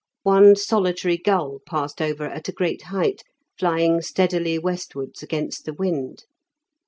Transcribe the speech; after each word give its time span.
One 0.23 0.55
solitary 0.55 1.15
gull 1.19 1.59
passed 1.67 2.01
over 2.01 2.23
at 2.25 2.47
a 2.47 2.51
great 2.51 2.81
height, 2.85 3.21
flying 3.59 4.01
steadily 4.01 4.57
westwards 4.57 5.21
against 5.21 5.65
the 5.65 5.75
wind. 5.75 6.25